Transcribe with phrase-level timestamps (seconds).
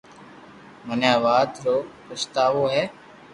[0.85, 2.83] مني آ وات رو پچتاوہ ھيي